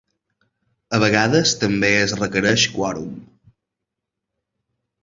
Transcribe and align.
A 0.97 0.99
vegades 1.03 1.53
també 1.65 1.93
es 1.99 2.17
requereix 2.23 2.67
quòrum. 2.79 3.13